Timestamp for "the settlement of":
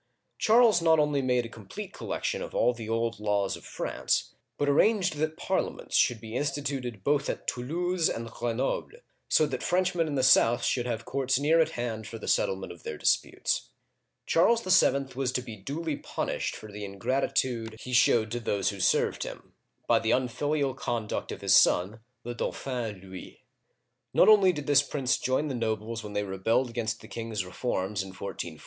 12.17-12.81